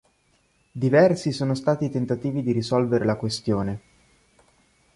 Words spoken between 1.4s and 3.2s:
stati i tentativi di risolvere la